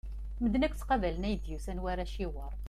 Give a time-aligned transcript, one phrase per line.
[0.41, 2.53] Medden akk ttaqabalen ayen i d-yusan war aciwer.